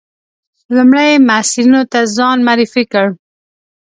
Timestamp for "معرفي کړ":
2.47-3.07